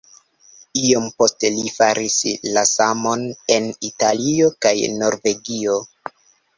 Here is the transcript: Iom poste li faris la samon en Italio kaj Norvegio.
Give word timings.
Iom 0.87 1.05
poste 1.23 1.51
li 1.57 1.73
faris 1.75 2.17
la 2.57 2.65
samon 2.71 3.29
en 3.59 3.71
Italio 3.93 4.53
kaj 4.65 4.77
Norvegio. 5.01 5.83